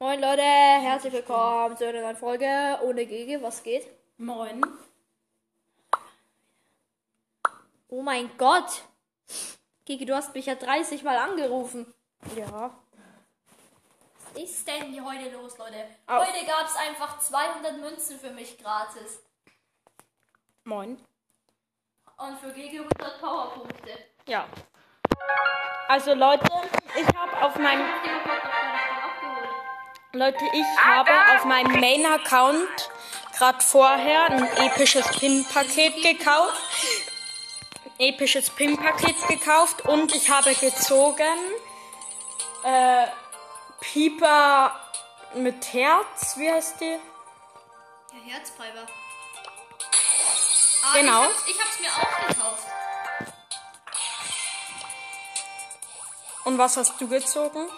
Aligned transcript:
Moin 0.00 0.20
Leute, 0.20 0.42
herzlich 0.42 1.12
willkommen 1.12 1.76
zu 1.76 1.88
einer 1.88 2.00
neuen 2.00 2.16
Folge 2.16 2.78
ohne 2.84 3.04
Gege. 3.04 3.42
Was 3.42 3.64
geht? 3.64 3.84
Moin. 4.16 4.64
Oh 7.88 8.00
mein 8.00 8.30
Gott! 8.38 8.84
Gege, 9.84 10.06
du 10.06 10.14
hast 10.14 10.32
mich 10.36 10.46
ja 10.46 10.54
30 10.54 11.02
Mal 11.02 11.16
angerufen. 11.18 11.92
Ja. 12.36 12.70
Was 14.20 14.40
ist 14.40 14.68
denn 14.68 14.84
hier 14.92 15.04
heute 15.04 15.30
los, 15.30 15.58
Leute? 15.58 15.84
Au. 16.06 16.24
Heute 16.24 16.46
gab 16.46 16.64
es 16.64 16.76
einfach 16.76 17.18
200 17.18 17.78
Münzen 17.78 18.20
für 18.20 18.30
mich 18.30 18.56
gratis. 18.56 19.20
Moin. 20.62 21.04
Und 22.18 22.38
für 22.38 22.52
Gege 22.52 22.82
100 23.00 23.20
Powerpunkte. 23.20 23.98
Ja. 24.28 24.46
Also 25.88 26.14
Leute, 26.14 26.46
ich 26.94 27.16
habe 27.16 27.44
auf 27.44 27.56
meinem 27.56 27.84
Leute, 30.12 30.42
ich 30.52 30.84
habe 30.84 31.10
auf 31.36 31.44
meinem 31.44 31.78
Main 31.80 32.06
Account 32.06 32.90
gerade 33.36 33.60
vorher 33.62 34.24
ein 34.30 34.56
episches 34.56 35.06
Pin 35.18 35.44
Paket 35.44 36.02
gekauft. 36.02 36.56
Episches 37.98 38.48
Pin 38.50 38.76
Paket 38.78 39.16
gekauft 39.28 39.82
und 39.82 40.14
ich 40.14 40.30
habe 40.30 40.54
gezogen 40.54 41.38
äh, 42.64 43.06
Pieper 43.80 44.74
mit 45.34 45.72
Herz, 45.74 46.36
wie 46.36 46.50
heißt 46.50 46.80
die? 46.80 46.86
Ja, 46.94 48.34
Herzpfeifer. 48.34 48.86
Ah, 50.84 50.94
Genau. 50.94 51.22
Ich 51.24 51.28
hab's, 51.28 51.48
ich 51.48 51.60
hab's 51.60 51.80
mir 51.80 51.90
auch 51.90 52.28
gekauft. 52.28 52.62
Und 56.44 56.56
was 56.56 56.76
hast 56.78 56.98
du 56.98 57.08
gezogen? 57.08 57.68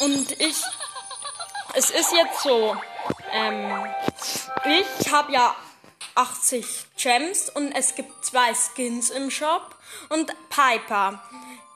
Und 0.00 0.32
ich, 0.32 0.62
es 1.74 1.90
ist 1.90 2.12
jetzt 2.12 2.42
so, 2.42 2.76
ähm, 3.32 3.86
ich 4.64 5.12
habe 5.12 5.32
ja 5.32 5.54
80 6.14 6.66
Gems 6.96 7.50
und 7.50 7.72
es 7.72 7.94
gibt 7.94 8.24
zwei 8.24 8.52
Skins 8.54 9.10
im 9.10 9.30
Shop 9.30 9.76
und 10.08 10.32
Piper. 10.50 11.22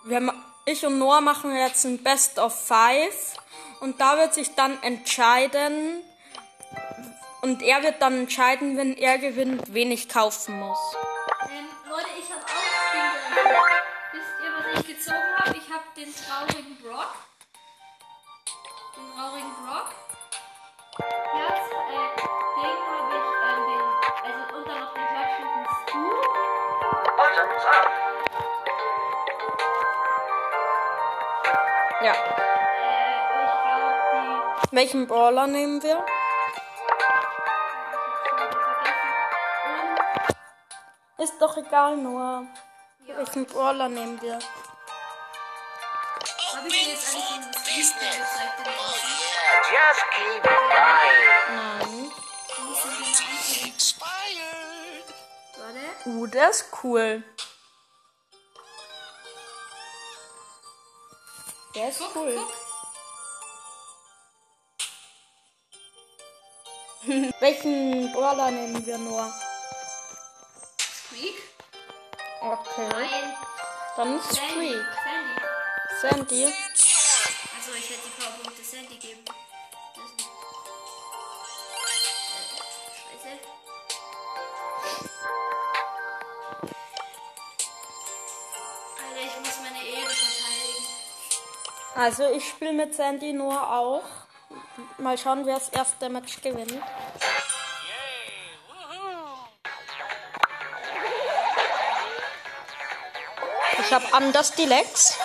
Wir, 0.05 0.35
ich 0.67 0.85
und 0.85 0.99
Noah 0.99 1.21
machen 1.21 1.55
jetzt 1.55 1.85
ein 1.85 2.03
Best 2.03 2.39
of 2.39 2.55
Five 2.67 3.35
und 3.81 4.01
da 4.01 4.17
wird 4.19 4.35
sich 4.35 4.55
dann 4.55 4.83
entscheiden, 4.83 6.03
und 7.45 7.61
er 7.61 7.83
wird 7.83 8.01
dann 8.01 8.21
entscheiden, 8.21 8.79
wenn 8.79 8.97
er 8.97 9.19
gewinnt, 9.19 9.75
wen 9.75 9.93
ich 9.93 10.09
kaufen 10.09 10.59
muss. 10.59 10.79
Ja. 32.03 32.13
Äh, 32.13 33.15
ich 33.45 33.61
glaube, 33.63 33.95
die. 34.13 34.67
Welchen 34.73 35.07
Brawler 35.07 35.47
nehmen 35.47 35.83
wir? 35.83 36.05
Ist 41.19 41.41
doch 41.41 41.57
egal, 41.57 41.97
Noah. 41.97 42.45
ja, 43.07 43.17
Welchen 43.17 43.47
Brawler 43.47 43.89
nehmen 43.89 44.21
wir? 44.21 44.39
habe 46.57 46.69
ich 46.69 46.85
dir 46.85 46.91
jetzt 46.93 47.15
eigentlich 47.15 47.93
draußen? 48.65 49.11
Just 49.71 50.05
keep 50.11 50.43
buying. 50.43 51.45
Nein. 51.49 52.11
Uh, 56.07 56.27
der 56.27 56.51
ist 56.51 56.67
cool. 56.83 57.23
Der 61.75 61.89
ist 61.89 61.99
Guck, 61.99 62.17
cool. 62.17 62.37
guck. 62.37 62.53
Welchen 67.41 68.13
Brawler 68.13 68.51
nehmen 68.51 68.85
wir 68.87 68.99
nur? 68.99 69.33
Squeak. 70.79 71.35
Okay. 72.41 72.89
Nein. 72.91 73.35
Dann 73.97 74.21
Sandy. 74.21 74.51
Squeak. 74.51 74.87
Sandy. 76.01 76.47
Sandy. 76.47 76.55
Also 91.95 92.29
ich 92.31 92.49
spiele 92.49 92.73
mit 92.73 92.95
Sandy 92.95 93.33
nur 93.33 93.71
auch. 93.71 94.03
Mal 94.99 95.17
schauen, 95.17 95.47
wer 95.47 95.55
das 95.55 95.69
erste 95.69 96.09
Match 96.09 96.41
gewinnt. 96.41 96.83
Ich 103.79 103.93
habe 103.93 104.07
anders 104.13 104.53
die 104.53 104.65
Lex. 104.65 105.19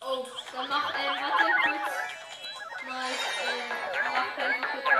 Oh, 0.00 0.26
dann 0.52 0.68
mach, 0.68 0.94
äh, 0.94 1.08
warte 1.08 1.44
kurz. 1.62 1.94
Mal, 2.86 3.10
äh, 3.10 3.62
mach 4.04 4.34
kurz 4.36 4.91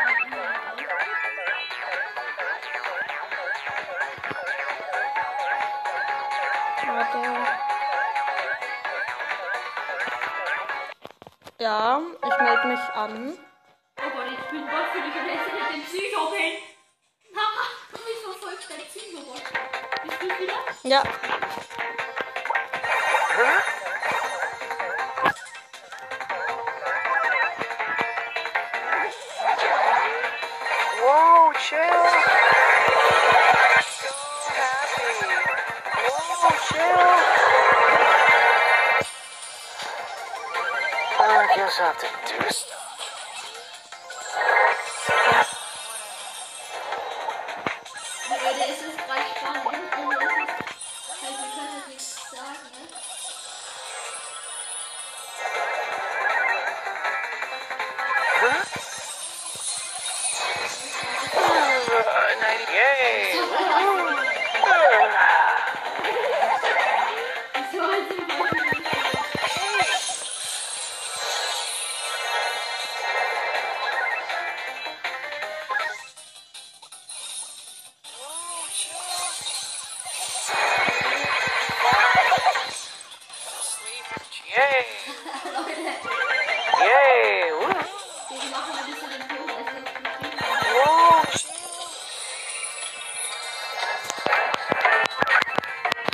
Ja, 11.63 12.03
ich 12.17 12.41
melde 12.41 12.67
mich 12.67 12.81
an. 12.93 13.39
Oh 13.97 14.11
Gott, 14.17 14.27
ich 14.33 14.51
bin 14.51 14.63
Gott 14.63 14.89
für 14.93 15.01
dich 15.01 15.15
und 15.15 15.29
jetzt 15.29 15.47
mit 15.47 15.75
dem 15.75 15.85
Psycho-Pin. 15.85 16.55
Haha, 17.37 17.65
mich 18.05 18.19
verfolgt 18.25 18.69
der 18.69 18.83
Psycho-Bot. 18.83 19.43
Bist 20.03 20.23
du 20.23 20.27
wieder? 20.43 20.59
Ja. 20.83 21.03
guess 41.57 41.79
I 41.81 41.85
have 41.85 41.99
to 41.99 42.45
do 42.45 42.51
stuff. 42.51 42.82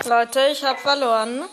Leute, 0.09 0.49
ich 0.49 0.65
habe 0.65 0.79
verloren. 0.79 1.45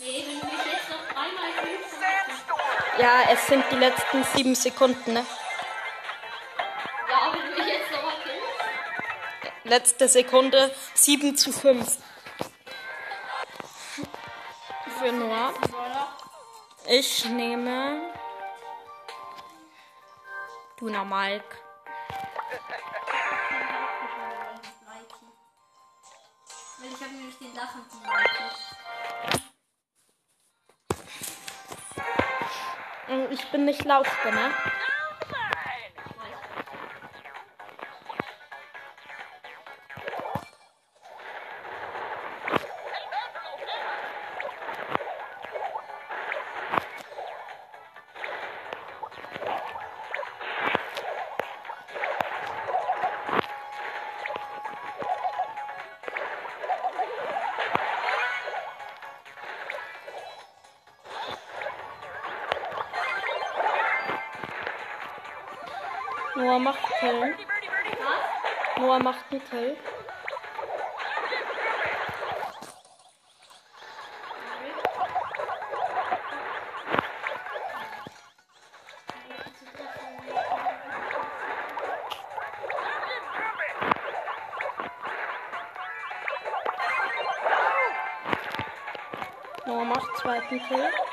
Nee, 0.00 0.24
wenn 0.26 0.40
du 0.40 0.46
mich 0.46 0.66
jetzt 0.70 0.90
noch 0.90 1.02
dreimal 1.08 1.50
dann 1.56 3.00
Ja, 3.00 3.32
es 3.32 3.46
sind 3.46 3.64
die 3.70 3.76
letzten 3.76 4.22
sieben 4.22 4.54
Sekunden, 4.54 5.14
ne? 5.14 5.24
Ja, 7.08 7.32
wenn 7.32 7.40
du 7.40 7.56
mich 7.56 7.72
jetzt 7.72 7.90
noch 7.90 8.02
mal 8.02 8.12
killst. 8.22 9.64
Letzte 9.64 10.08
Sekunde 10.08 10.74
7 10.92 11.36
zu 11.36 11.52
5. 11.52 11.98
für 14.98 15.12
Noah. 15.12 15.54
Ich 16.88 17.24
nehme 17.24 18.10
Duna 20.76 21.02
Mike. 21.02 21.56
Ich 26.96 27.02
habe 27.02 27.14
nämlich 27.14 27.36
den 27.38 27.54
lachenden 27.54 28.00
Mikey. 28.00 28.46
Und 33.08 33.32
Ich 33.32 33.50
bin 33.50 33.64
nicht 33.66 33.84
laut, 33.84 34.06
ne? 34.24 34.50
Noah 66.36 66.58
macht. 66.58 66.78
Was? 67.00 67.30
Noah 68.78 68.98
macht 68.98 69.24
einen 69.30 69.42
Kill. 69.48 69.76
Noah 89.64 89.84
macht 89.84 90.16
zweiten 90.18 90.60
Kill. 90.68 91.05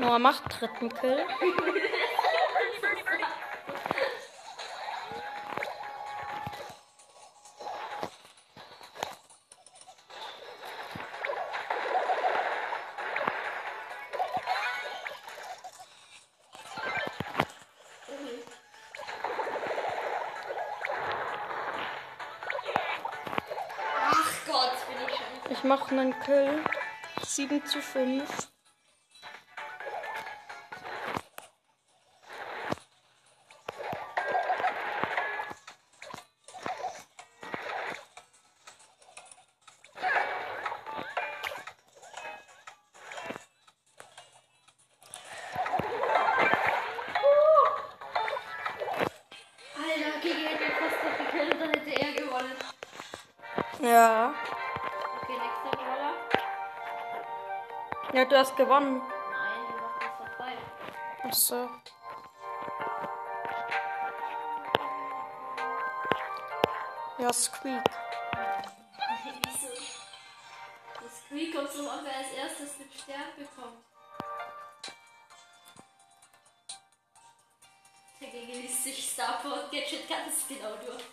Noah 0.00 0.18
macht 0.18 0.44
dritten 0.58 0.88
Kill. 0.88 1.18
Ach 24.02 24.46
Gott. 24.46 24.72
Ich 25.50 25.62
mache 25.62 25.90
einen 25.90 26.18
Kill. 26.20 26.64
7 27.22 27.66
zu 27.66 27.82
5. 27.82 28.50
Okay, 55.30 55.38
nächster 55.38 55.70
Brawler. 55.76 56.14
Ja, 58.12 58.24
du 58.24 58.36
hast 58.36 58.56
gewonnen. 58.56 58.98
Nein, 58.98 59.60
du 59.68 59.76
machst 59.80 60.00
das 60.00 60.16
vorbei. 60.16 60.52
Achso. 61.22 61.68
Ja, 67.18 67.32
Squeak. 67.32 67.84
Das 71.00 71.20
Squeak 71.22 71.54
kommt 71.54 71.70
so 71.70 71.88
an, 71.88 72.00
wer 72.02 72.16
als 72.16 72.32
erstes 72.32 72.78
den 72.78 72.90
Stern 72.92 73.30
bekommt. 73.36 73.84
Der 78.20 78.28
Gigi 78.28 78.52
liest 78.62 78.84
sich 78.84 79.12
Starport 79.12 79.70
Gadget 79.70 80.08
ganz 80.08 80.46
genau 80.48 80.74
durch. 80.84 81.04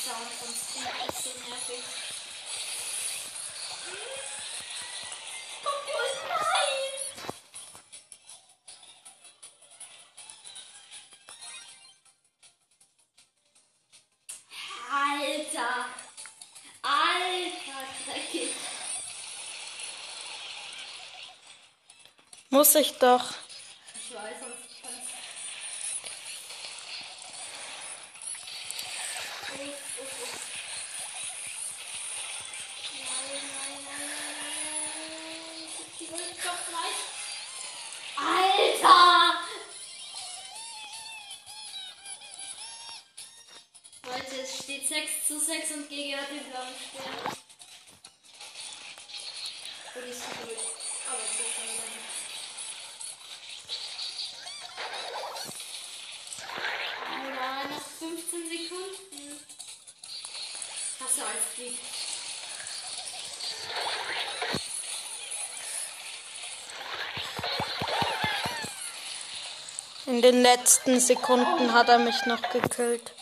Sound 0.00 0.30
von 0.40 0.54
Steve 0.54 0.88
ist 1.08 1.24
so 1.24 1.30
nervig. 1.46 2.09
Alter! 15.70 15.84
Alter, 16.82 17.86
dreckig! 18.06 18.50
Muss 22.50 22.74
ich 22.74 22.98
doch. 22.98 23.24
Ich 23.94 24.14
weiß, 24.14 24.40
sonst 24.40 24.59
zu 45.30 45.38
6 45.38 45.70
und 45.76 45.88
GG 45.88 46.16
hat 46.16 46.28
den 46.28 46.42
blauen 46.50 46.74
Stern. 46.74 47.04
Und 49.94 50.04
ich 50.10 50.18
bin 50.18 50.48
gut. 50.48 50.58
Aber 51.06 51.22
so 51.22 51.44
kann 51.54 51.68
ich 51.70 51.78
nicht. 51.86 52.10
Alter, 57.14 57.68
noch 57.68 57.86
15 58.00 58.42
Sekunden. 58.48 59.24
Hast 60.98 61.16
du 61.16 61.22
als 61.22 61.46
Krieg. 61.54 61.78
In 70.06 70.22
den 70.22 70.42
letzten 70.42 70.98
Sekunden 70.98 71.72
hat 71.72 71.88
er 71.88 71.98
mich 71.98 72.26
noch 72.26 72.42
gekillt. 72.50 73.12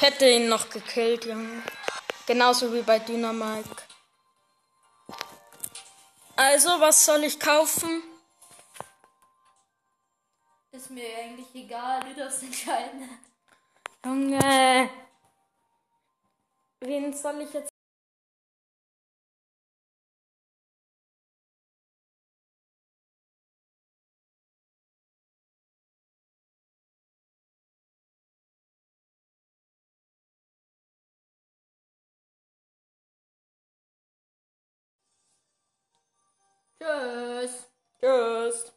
Ich 0.00 0.04
hätte 0.04 0.28
ihn 0.28 0.48
noch 0.48 0.70
gekillt, 0.70 1.24
Junge. 1.24 1.60
Genauso 2.24 2.72
wie 2.72 2.82
bei 2.82 3.00
Dynamike. 3.00 3.82
Also, 6.36 6.68
was 6.78 7.04
soll 7.04 7.24
ich 7.24 7.40
kaufen? 7.40 8.04
Ist 10.70 10.90
mir 10.90 11.02
eigentlich 11.18 11.52
egal, 11.52 12.00
du 12.04 12.14
darfst 12.14 12.44
entscheiden. 12.44 13.10
Junge. 14.04 14.88
Wen 16.78 17.12
soll 17.12 17.40
ich 17.40 17.52
jetzt? 17.52 17.68
Tschüss. 36.80 37.54
Tschüss. 38.00 38.64